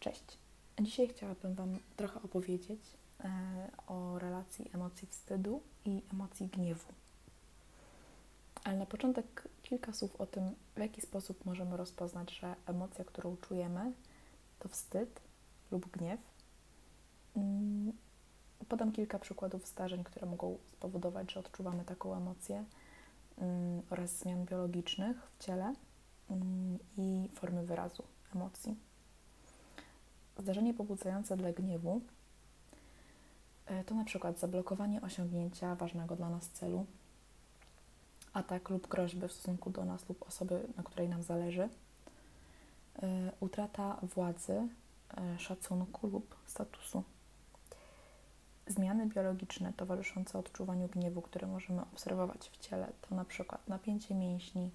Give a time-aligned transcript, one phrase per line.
[0.00, 0.38] Cześć.
[0.80, 2.80] Dzisiaj chciałabym Wam trochę opowiedzieć
[3.20, 3.30] e,
[3.86, 6.92] o relacji emocji wstydu i emocji gniewu.
[8.64, 13.36] Ale na początek kilka słów o tym, w jaki sposób możemy rozpoznać, że emocja, którą
[13.36, 13.92] czujemy,
[14.58, 15.20] to wstyd
[15.70, 16.20] lub gniew.
[17.36, 17.92] Mm,
[18.68, 22.64] podam kilka przykładów zdarzeń, które mogą spowodować, że odczuwamy taką emocję
[23.38, 25.74] mm, oraz zmian biologicznych w ciele
[26.30, 28.02] mm, i formy wyrazu
[28.34, 28.87] emocji.
[30.38, 32.00] Zdarzenie pobudzające dla gniewu
[33.66, 36.86] e, to na przykład zablokowanie osiągnięcia ważnego dla nas celu,
[38.32, 41.68] atak lub groźby w stosunku do nas lub osoby, na której nam zależy,
[43.02, 44.68] e, utrata władzy,
[45.16, 47.02] e, szacunku lub statusu.
[48.66, 54.70] Zmiany biologiczne towarzyszące odczuwaniu gniewu, które możemy obserwować w ciele, to na przykład napięcie mięśni,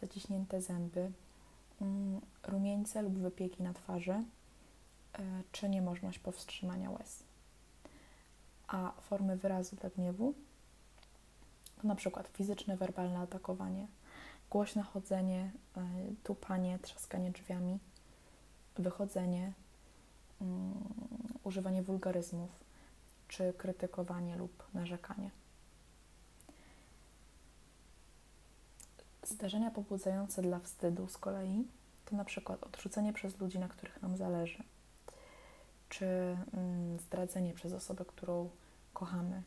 [0.00, 1.12] zaciśnięte zęby,
[1.80, 4.24] mm, rumieńce lub wypieki na twarzy,
[5.52, 7.22] czy niemożność powstrzymania łez.
[8.68, 10.34] A formy wyrazu dla gniewu
[11.82, 13.86] to na przykład fizyczne, werbalne atakowanie,
[14.50, 15.82] głośne chodzenie, e,
[16.24, 17.78] tupanie, trzaskanie drzwiami,
[18.78, 19.52] wychodzenie,
[20.40, 20.74] um,
[21.44, 22.50] używanie wulgaryzmów,
[23.28, 25.30] czy krytykowanie lub narzekanie.
[29.22, 31.64] Zdarzenia pobudzające dla wstydu z kolei
[32.04, 34.62] to na przykład odrzucenie przez ludzi, na których nam zależy,
[35.90, 38.50] czy mm, zdradzenie przez osobę, którą
[38.92, 39.42] kochamy,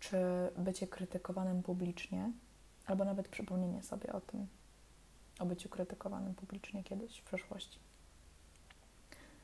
[0.00, 0.16] czy
[0.56, 2.32] bycie krytykowanym publicznie,
[2.86, 4.46] albo nawet przypomnienie sobie o tym,
[5.38, 7.78] o byciu krytykowanym publicznie kiedyś w przeszłości.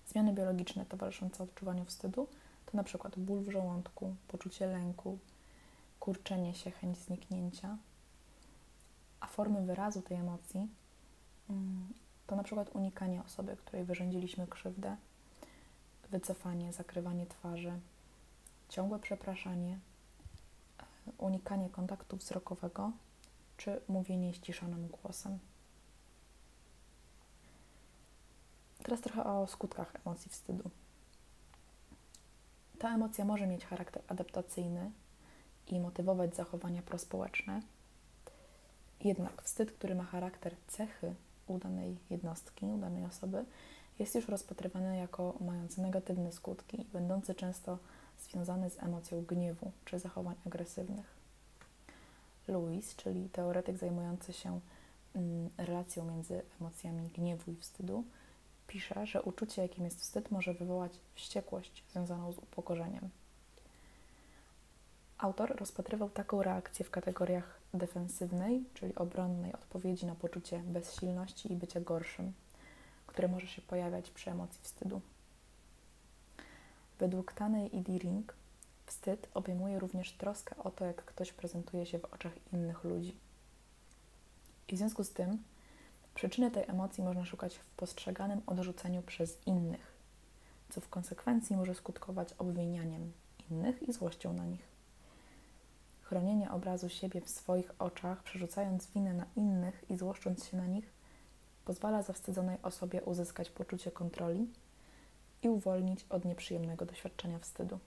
[0.06, 2.28] Zmiany biologiczne towarzyszące odczuwaniu wstydu
[2.66, 5.18] to na przykład ból w żołądku, poczucie lęku,
[6.00, 7.78] kurczenie się, chęć zniknięcia,
[9.20, 10.68] a formy wyrazu tej emocji
[11.50, 11.88] mm,
[12.26, 14.96] to na przykład unikanie osoby, której wyrządziliśmy krzywdę,
[16.14, 17.80] wycofanie, zakrywanie twarzy,
[18.68, 19.78] ciągłe przepraszanie,
[21.18, 22.92] unikanie kontaktu wzrokowego
[23.56, 25.38] czy mówienie ściszonym głosem.
[28.82, 30.70] Teraz trochę o skutkach emocji wstydu.
[32.78, 34.90] Ta emocja może mieć charakter adaptacyjny
[35.66, 37.62] i motywować zachowania prospołeczne.
[39.00, 41.14] Jednak wstyd, który ma charakter cechy
[41.46, 43.44] udanej jednostki, udanej osoby,
[43.98, 47.78] jest już rozpatrywany jako mający negatywne skutki będący często
[48.20, 51.14] związany z emocją gniewu czy zachowań agresywnych.
[52.48, 54.60] Louis, czyli teoretyk zajmujący się
[55.14, 58.04] mm, relacją między emocjami gniewu i wstydu,
[58.66, 63.10] pisze, że uczucie, jakim jest wstyd, może wywołać wściekłość związaną z upokorzeniem.
[65.18, 71.80] Autor rozpatrywał taką reakcję w kategoriach defensywnej, czyli obronnej odpowiedzi na poczucie bezsilności i bycia
[71.80, 72.32] gorszym,
[73.14, 75.00] które może się pojawiać przy emocji wstydu.
[76.98, 78.34] Według Tanej i Deering
[78.86, 83.16] wstyd obejmuje również troskę o to, jak ktoś prezentuje się w oczach innych ludzi.
[84.68, 85.42] I w związku z tym
[86.14, 89.92] przyczyny tej emocji można szukać w postrzeganym odrzuceniu przez innych,
[90.70, 93.12] co w konsekwencji może skutkować obwinianiem
[93.50, 94.68] innych i złością na nich.
[96.02, 100.93] Chronienie obrazu siebie w swoich oczach, przerzucając winę na innych i złoszcząc się na nich,
[101.64, 104.46] pozwala zawstydzonej osobie uzyskać poczucie kontroli
[105.42, 107.78] i uwolnić od nieprzyjemnego doświadczenia wstydu.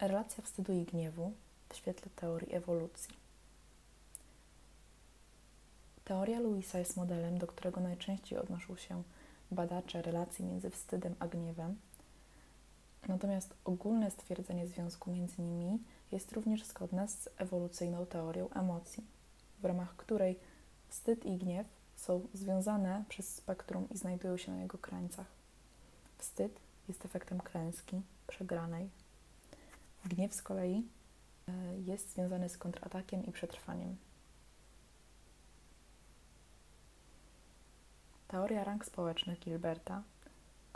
[0.00, 1.32] Relacja wstydu i gniewu
[1.68, 3.16] w świetle teorii ewolucji.
[6.04, 9.02] Teoria Louisa jest modelem, do którego najczęściej odnoszą się
[9.50, 11.76] badacze relacji między wstydem a gniewem.
[13.08, 19.04] Natomiast ogólne stwierdzenie związku między nimi jest również zgodna z ewolucyjną teorią emocji,
[19.60, 20.38] w ramach której
[20.88, 21.66] wstyd i gniew
[21.96, 25.26] są związane przez spektrum i znajdują się na jego krańcach.
[26.18, 28.90] Wstyd jest efektem klęski, przegranej.
[30.04, 30.88] Gniew z kolei
[31.48, 33.96] e, jest związany z kontratakiem i przetrwaniem.
[38.28, 40.02] Teoria rang społecznych Gilberta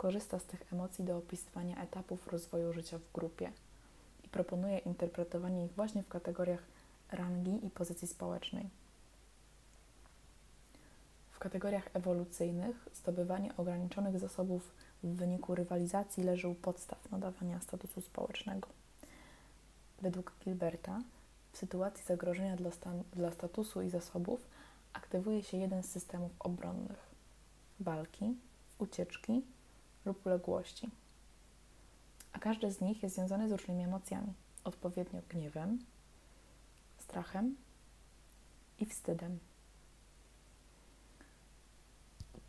[0.01, 3.51] korzysta z tych emocji do opisywania etapów rozwoju życia w grupie–
[4.31, 6.63] proponuje interpretowanie ich właśnie w kategoriach
[7.11, 8.69] rangi i pozycji społecznej.
[11.31, 14.71] W kategoriach ewolucyjnych zdobywanie ograniczonych zasobów
[15.03, 18.67] w wyniku rywalizacji leży u podstaw nadawania statusu społecznego.
[20.01, 21.01] Według Gilberta
[21.51, 24.39] w sytuacji zagrożenia dla, stan- dla statusu i zasobów
[24.93, 27.09] aktywuje się jeden z systemów obronnych
[27.79, 28.35] walki,
[28.79, 29.41] ucieczki
[30.05, 30.89] lub uległości
[32.33, 34.33] a każdy z nich jest związany z różnymi emocjami,
[34.63, 35.79] odpowiednio gniewem,
[36.97, 37.55] strachem
[38.79, 39.39] i wstydem.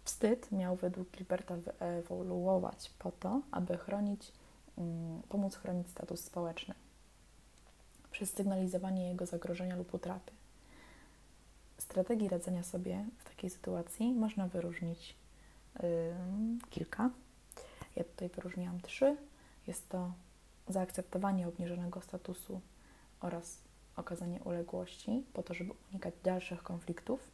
[0.05, 4.33] Wstyd miał według Gilberta wyewoluować po to, aby chronić,
[4.79, 6.75] mm, pomóc chronić status społeczny
[8.11, 10.33] przez sygnalizowanie jego zagrożenia lub utraty.
[11.79, 15.17] Strategii radzenia sobie w takiej sytuacji można wyróżnić
[15.83, 15.89] yy,
[16.71, 17.11] kilka.
[17.97, 19.17] Ja tutaj wyróżniłam trzy.
[19.67, 20.13] Jest to
[20.69, 22.61] zaakceptowanie obniżonego statusu
[23.21, 23.59] oraz
[23.97, 27.31] okazanie uległości po to, żeby unikać dalszych konfliktów.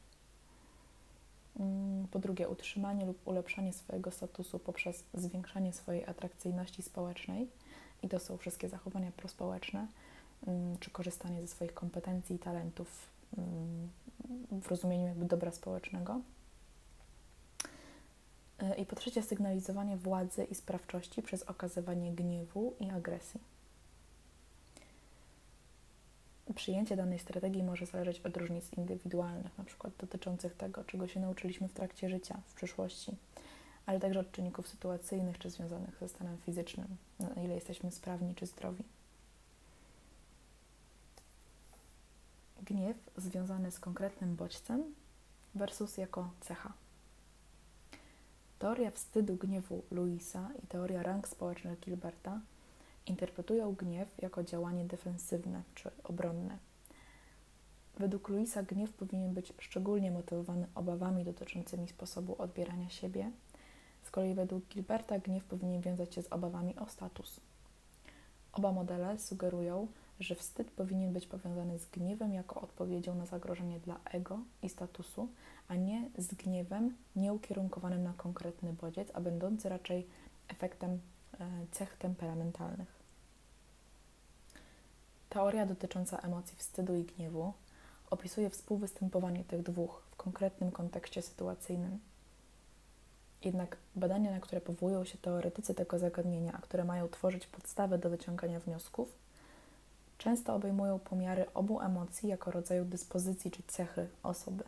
[1.60, 7.49] Mm, po drugie, utrzymanie lub ulepszanie swojego statusu poprzez zwiększanie swojej atrakcyjności społecznej.
[8.02, 9.87] I to są wszystkie zachowania prospołeczne,
[10.46, 13.88] mm, czy korzystanie ze swoich kompetencji i talentów mm,
[14.62, 16.20] w rozumieniu jakby dobra społecznego.
[18.58, 23.40] E, I po trzecie, sygnalizowanie władzy i sprawczości przez okazywanie gniewu i agresji.
[26.55, 31.72] Przyjęcie danej strategii może zależeć od różnic indywidualnych, przykład dotyczących tego, czego się nauczyliśmy w
[31.72, 33.16] trakcie życia, w przyszłości,
[33.87, 38.46] ale także od czynników sytuacyjnych czy związanych ze stanem fizycznym, na ile jesteśmy sprawni czy
[38.46, 38.84] zdrowi.
[42.62, 44.84] Gniew związany z konkretnym bodźcem
[45.54, 46.72] versus jako cecha.
[48.58, 52.40] Teoria wstydu gniewu Louisa i teoria rang społecznych Gilberta
[53.06, 56.58] interpretują gniew jako działanie defensywne czy obronne.
[57.99, 63.31] Według Louisa gniew powinien być szczególnie motywowany obawami dotyczącymi sposobu odbierania siebie,
[64.02, 67.40] z kolei według Gilberta gniew powinien wiązać się z obawami o status.
[68.52, 69.87] Oba modele sugerują,
[70.20, 75.29] że wstyd powinien być powiązany z gniewem jako odpowiedzią na zagrożenie dla ego i statusu,
[75.69, 80.06] a nie z gniewem nieukierunkowanym na konkretny bodziec, a będący raczej
[80.49, 80.91] efektem
[81.41, 82.99] e, cech temperamentalnych.
[85.29, 87.53] Teoria dotycząca emocji wstydu i gniewu
[88.11, 91.99] opisuje współwystępowanie tych dwóch w konkretnym kontekście sytuacyjnym.
[93.44, 98.11] Jednak badania, na które powołują się teoretycy tego zagadnienia, a które mają tworzyć podstawę do
[98.11, 99.12] wyciągania wniosków,
[100.19, 104.65] często obejmują pomiary obu emocji jako rodzaju dyspozycji czy cechy osoby.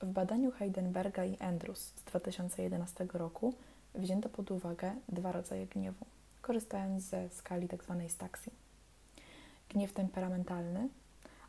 [0.00, 3.54] W badaniu Heidenberga i Andrews z 2011 roku
[3.94, 6.06] wzięto pod uwagę dwa rodzaje gniewu
[6.46, 7.96] korzystając ze skali tzw.
[7.98, 8.52] Tak staksji.
[9.68, 10.88] Gniew temperamentalny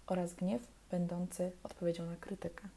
[0.07, 2.67] oraz gniew będący odpowiedzią na krytykę.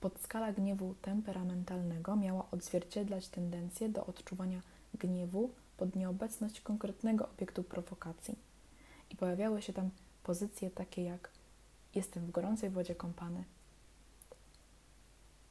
[0.00, 4.60] Podskala gniewu temperamentalnego miała odzwierciedlać tendencję do odczuwania
[4.94, 8.38] gniewu pod nieobecność konkretnego obiektu prowokacji.
[9.10, 9.90] I pojawiały się tam
[10.22, 11.30] pozycje takie jak
[11.94, 13.44] jestem w gorącej wodzie kąpany.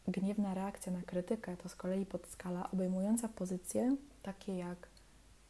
[0.08, 4.88] Gniewna reakcja na krytykę to z kolei podskala obejmująca pozycje takie jak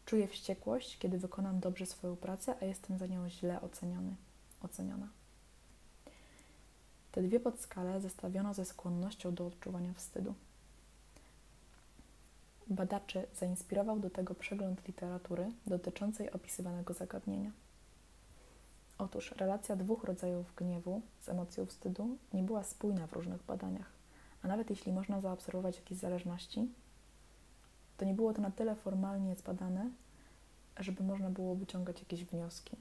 [0.06, 4.16] czuję wściekłość, kiedy wykonam dobrze swoją pracę, a jestem za nią źle oceniony,
[4.62, 5.08] oceniona.
[7.12, 10.34] Te dwie podskale zestawiono ze skłonnością do odczuwania wstydu.
[12.70, 17.52] Badaczy zainspirował do tego przegląd literatury dotyczącej opisywanego zagadnienia.
[18.98, 23.92] Otóż relacja dwóch rodzajów gniewu z emocją wstydu nie była spójna w różnych badaniach,
[24.44, 26.70] a nawet jeśli można zaobserwować jakieś zależności,
[27.98, 29.90] to nie było to na tyle formalnie zbadane,
[30.80, 32.78] żeby można było wyciągać jakieś wnioski.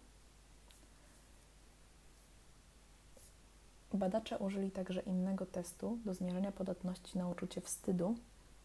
[3.94, 8.16] Badacze użyli także innego testu do zmierzenia podatności na uczucie wstydu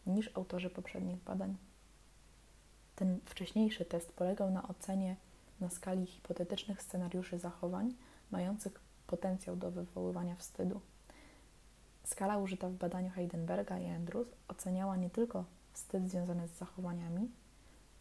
[0.05, 1.58] niż autorzy poprzednich badań.
[2.96, 5.15] Ten wcześniejszy test polegał na ocenie
[5.60, 7.93] na skali hipotetycznych scenariuszy zachowań
[8.31, 10.81] mających potencjał do wywoływania wstydu.
[12.03, 17.31] Skala użyta w badaniu Heidenberga i Andrews oceniała nie tylko wstyd związany z zachowaniami,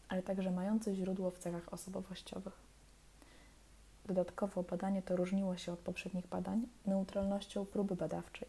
[0.09, 2.53] ale także mający źródło w cechach osobowościowych.
[4.05, 8.47] Dodatkowo badanie to różniło się od poprzednich badań neutralnością próby badawczej,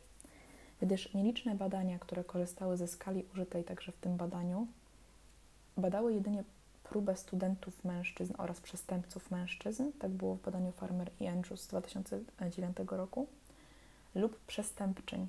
[0.83, 4.67] gdyż nieliczne badania, które korzystały ze skali użytej także w tym badaniu,
[5.77, 6.45] badały jedynie
[6.85, 12.77] próbę studentów mężczyzn oraz przestępców mężczyzn, tak było w badaniu Farmer i Andrews z 2009
[12.91, 13.27] roku,
[14.15, 15.29] lub przestępczyń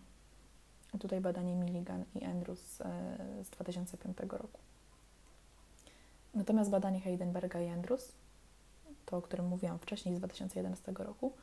[0.99, 4.59] Tutaj badanie Milligan i Andrews e, z 2005 roku.
[6.33, 8.11] Natomiast badanie Heidenberga i Andrews,
[9.05, 11.33] to o którym mówiłam wcześniej z 2011 roku,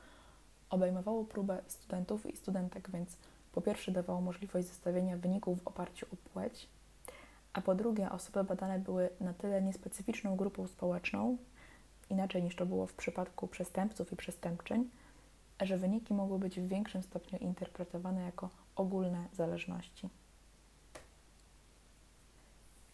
[0.70, 3.16] obejmowało próbę studentów i studentek, więc
[3.52, 6.68] po pierwsze dawało możliwość zestawienia wyników w oparciu o płeć,
[7.52, 11.36] a po drugie osoby badane były na tyle niespecyficzną grupą społeczną,
[12.10, 14.90] inaczej niż to było w przypadku przestępców i przestępczyń,
[15.60, 20.08] że wyniki mogły być w większym stopniu interpretowane jako ogólne zależności.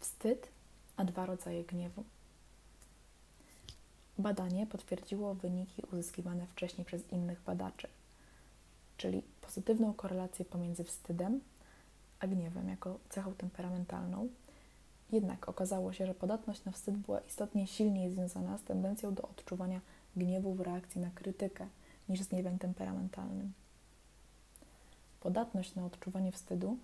[0.01, 0.49] Wstyd,
[0.97, 2.05] a dwa rodzaje gniewu.
[4.19, 7.89] Badanie potwierdziło wyniki uzyskiwane wcześniej przez innych badaczy.
[8.97, 11.41] Czyli pozytywną korelację pomiędzy wstydem
[12.21, 14.29] a gniewem jako cechą temperamentalną.
[15.13, 19.81] Jednak okazało się, że podatność na wstyd była istotnie silniej związana z tendencją do odczuwania
[20.17, 21.67] gniewu w reakcji na krytykę
[22.09, 23.53] niż z gniewem temperamentalnym.
[25.21, 26.77] Podatność na odczuwanie wstydu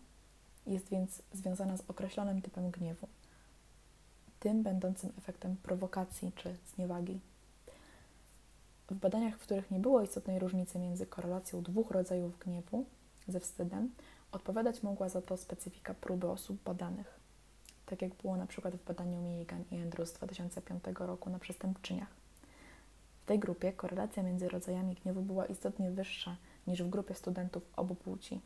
[0.66, 3.09] jest więc związana z określonym typem gniewu,
[4.40, 7.21] tym będącym efektem prowokacji czy zniewagi.
[8.92, 12.84] W badaniach, w których nie było istotnej różnicy między korelacją dwóch rodzajów gniewu
[13.28, 13.90] ze wstydem,
[14.32, 17.20] odpowiadać mogła za to specyfika próby osób badanych,
[17.87, 22.08] tak jak było na przykład w badaniu Milligan i Andrews z 2005 roku na przestępczyniach.
[23.22, 27.94] W tej grupie korelacja między rodzajami gniewu była istotnie wyższa niż w grupie studentów obu
[27.94, 28.40] płci.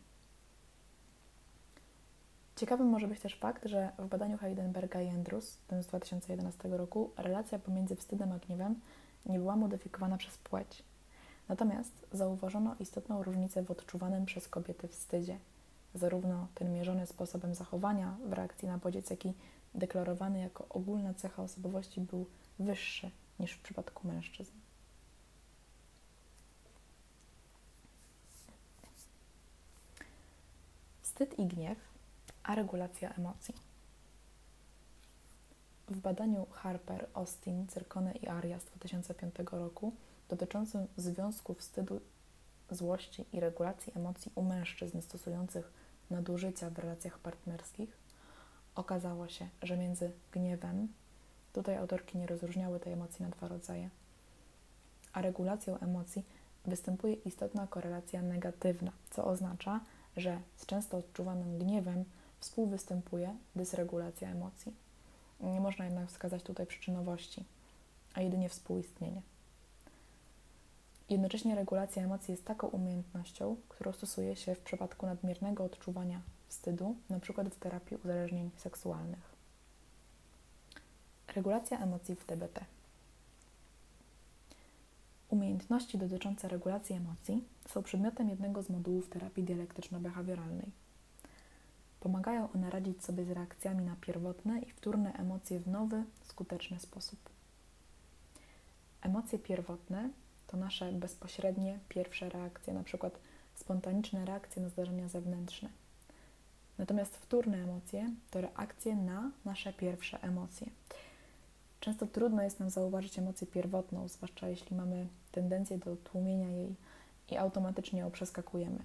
[2.56, 7.10] Ciekawym może być też fakt, że w badaniu Heidenberga i Andrews, tym z 2011 roku,
[7.16, 8.80] relacja pomiędzy wstydem a gniewem
[9.26, 10.82] nie była modyfikowana przez płeć.
[11.48, 15.38] Natomiast zauważono istotną różnicę w odczuwanym przez kobiety wstydzie.
[15.94, 19.34] Zarówno ten mierzony sposobem zachowania w reakcji na bodziec, jak i
[19.74, 22.26] deklarowany jako ogólna cecha osobowości był
[22.58, 24.52] wyższy niż w przypadku mężczyzn.
[31.02, 31.78] Wstyd i gniew,
[32.42, 33.65] a regulacja emocji.
[35.88, 39.92] W badaniu Harper, Austin, Cyrkone i Arias z 2005 roku
[40.28, 42.00] dotyczącym związku wstydu,
[42.70, 45.72] złości i regulacji emocji u mężczyzn stosujących
[46.10, 47.96] nadużycia w relacjach partnerskich,
[48.74, 50.88] okazało się, że między gniewem,
[51.52, 53.90] tutaj autorki nie rozróżniały tej emocji na dwa rodzaje,
[55.12, 56.24] a regulacją emocji
[56.64, 59.80] występuje istotna korelacja negatywna, co oznacza,
[60.16, 62.04] że z często odczuwanym gniewem
[62.40, 64.85] współwystępuje dysregulacja emocji.
[65.40, 67.44] Nie można jednak wskazać tutaj przyczynowości,
[68.14, 69.22] a jedynie współistnienie.
[71.10, 77.44] Jednocześnie regulacja emocji jest taką umiejętnością, którą stosuje się w przypadku nadmiernego odczuwania wstydu, np.
[77.44, 79.36] w terapii uzależnień seksualnych.
[81.34, 82.64] Regulacja emocji w DBT.
[85.28, 90.70] Umiejętności dotyczące regulacji emocji są przedmiotem jednego z modułów terapii dialektyczno-behawioralnej.
[92.00, 97.18] Pomagają one radzić sobie z reakcjami na pierwotne i wtórne emocje w nowy, skuteczny sposób.
[99.02, 100.10] Emocje pierwotne
[100.46, 103.18] to nasze bezpośrednie, pierwsze reakcje, przykład
[103.54, 105.68] spontaniczne reakcje na zdarzenia zewnętrzne.
[106.78, 110.66] Natomiast wtórne emocje to reakcje na nasze pierwsze emocje.
[111.80, 116.74] Często trudno jest nam zauważyć emocję pierwotną, zwłaszcza jeśli mamy tendencję do tłumienia jej
[117.30, 118.78] i automatycznie ją przeskakujemy.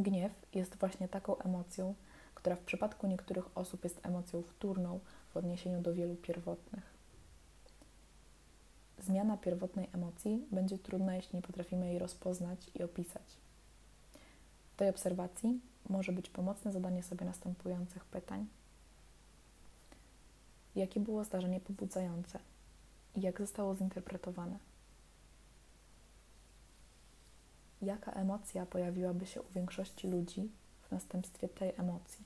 [0.00, 1.94] Gniew jest właśnie taką emocją,
[2.34, 6.94] która w przypadku niektórych osób jest emocją wtórną w odniesieniu do wielu pierwotnych.
[8.98, 13.22] Zmiana pierwotnej emocji będzie trudna, jeśli nie potrafimy jej rozpoznać i opisać.
[14.72, 18.46] W tej obserwacji może być pomocne zadanie sobie następujących pytań.
[20.76, 22.38] Jakie było zdarzenie pobudzające
[23.16, 24.69] i jak zostało zinterpretowane?
[27.82, 30.50] Jaka emocja pojawiłaby się u większości ludzi
[30.82, 32.24] w następstwie tej emocji?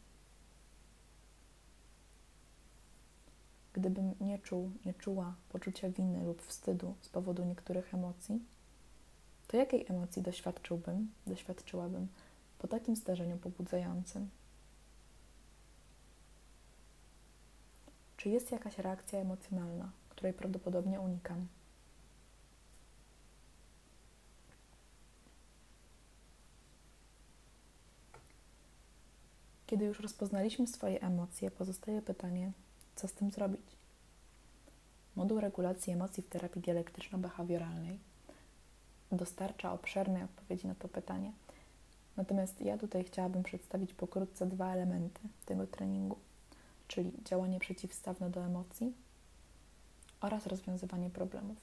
[3.72, 8.40] Gdybym nie czuł, nie czuła poczucia winy lub wstydu z powodu niektórych emocji,
[9.48, 12.08] to jakiej emocji doświadczyłbym, doświadczyłabym
[12.58, 14.30] po takim zdarzeniu pobudzającym?
[18.16, 21.46] Czy jest jakaś reakcja emocjonalna, której prawdopodobnie unikam?
[29.66, 32.52] Kiedy już rozpoznaliśmy swoje emocje, pozostaje pytanie,
[32.96, 33.76] co z tym zrobić?
[35.16, 37.98] Moduł regulacji emocji w terapii dialektyczno-behawioralnej
[39.12, 41.32] dostarcza obszernej odpowiedzi na to pytanie.
[42.16, 46.16] Natomiast ja tutaj chciałabym przedstawić pokrótce dwa elementy tego treningu,
[46.88, 48.92] czyli działanie przeciwstawne do emocji
[50.20, 51.56] oraz rozwiązywanie problemów.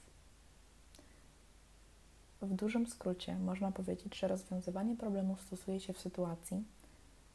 [2.42, 6.64] W dużym skrócie można powiedzieć, że rozwiązywanie problemów stosuje się w sytuacji,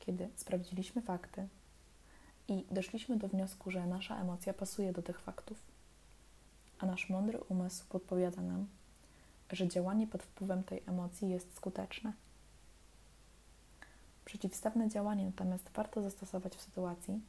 [0.07, 1.47] kiedy sprawdziliśmy fakty
[2.47, 5.57] i doszliśmy do wniosku, że nasza emocja pasuje do tych faktów,
[6.79, 8.67] a nasz mądry umysł podpowiada nam,
[9.51, 12.13] że działanie pod wpływem tej emocji jest skuteczne.
[14.25, 17.21] Przeciwstawne działanie natomiast warto zastosować w sytuacji,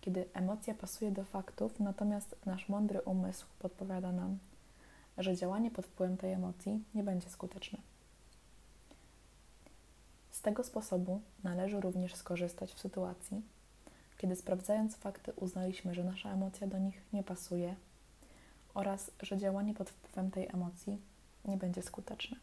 [0.00, 4.38] kiedy emocja pasuje do faktów, natomiast nasz mądry umysł podpowiada nam,
[5.18, 7.78] że działanie pod wpływem tej emocji nie będzie skuteczne.
[10.38, 13.42] Z tego sposobu należy również skorzystać w sytuacji,
[14.18, 17.74] kiedy sprawdzając fakty uznaliśmy, że nasza emocja do nich nie pasuje
[18.74, 20.98] oraz że działanie pod wpływem tej emocji
[21.44, 22.36] nie będzie skuteczne.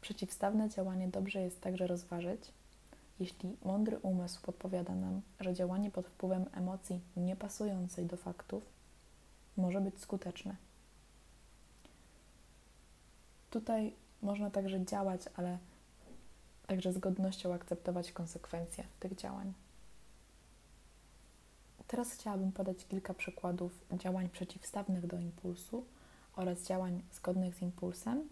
[0.00, 2.52] Przeciwstawne działanie dobrze jest także rozważyć,
[3.20, 8.66] jeśli mądry umysł podpowiada nam, że działanie pod wpływem emocji niepasującej do faktów
[9.56, 10.56] może być skuteczne.
[13.50, 15.58] Tutaj można także działać, ale
[16.66, 19.52] także z godnością akceptować konsekwencje tych działań.
[21.86, 25.84] Teraz chciałabym podać kilka przykładów działań przeciwstawnych do impulsu
[26.36, 28.28] oraz działań zgodnych z impulsem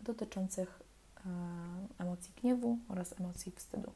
[0.00, 0.80] dotyczących
[1.16, 1.30] e,
[1.98, 3.92] emocji gniewu oraz emocji wstydu.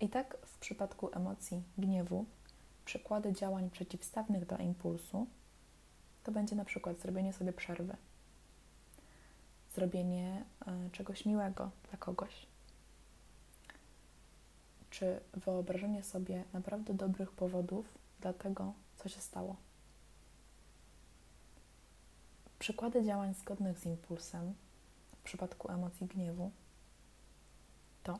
[0.00, 2.24] I tak w przypadku emocji gniewu
[2.84, 5.26] przykłady działań przeciwstawnych do impulsu
[6.24, 7.96] to będzie na przykład zrobienie sobie przerwy,
[9.74, 12.46] zrobienie e, czegoś miłego dla kogoś,
[14.90, 19.56] czy wyobrażenie sobie naprawdę dobrych powodów dla tego, co się stało.
[22.58, 24.54] Przykłady działań zgodnych z impulsem
[25.16, 26.50] w przypadku emocji gniewu
[28.02, 28.18] to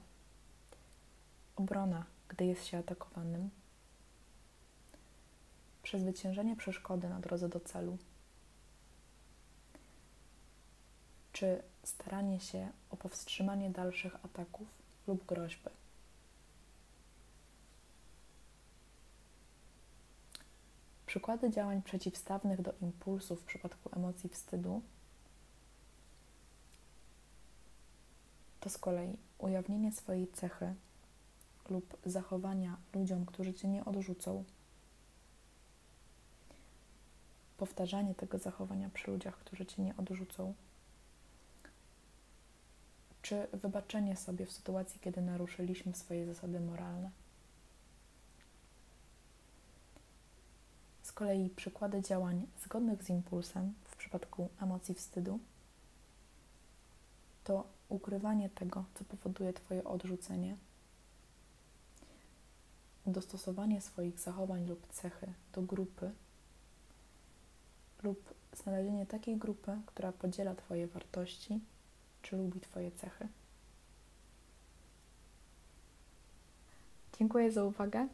[1.56, 3.50] obrona, gdy jest się atakowanym,
[5.84, 7.98] przezwyciężenie przeszkody na drodze do celu,
[11.32, 14.68] czy staranie się o powstrzymanie dalszych ataków
[15.06, 15.70] lub groźby.
[21.06, 24.82] Przykłady działań przeciwstawnych do impulsów w przypadku emocji wstydu
[28.60, 30.74] to z kolei ujawnienie swojej cechy
[31.70, 34.44] lub zachowania ludziom, którzy cię nie odrzucą,
[37.56, 40.54] powtarzanie tego zachowania przy ludziach, którzy cię nie odrzucą,
[43.22, 47.10] czy wybaczenie sobie w sytuacji, kiedy naruszyliśmy swoje zasady moralne.
[51.02, 55.38] Z kolei przykłady działań zgodnych z impulsem w przypadku emocji wstydu
[57.44, 60.56] to ukrywanie tego, co powoduje Twoje odrzucenie,
[63.06, 66.10] dostosowanie swoich zachowań lub cechy do grupy
[68.04, 71.60] lub znalezienie takiej grupy, która podziela Twoje wartości
[72.22, 73.28] czy lubi Twoje cechy.
[77.18, 78.08] Dziękuję za uwagę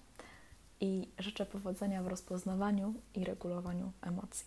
[0.80, 4.46] i życzę powodzenia w rozpoznawaniu i regulowaniu emocji.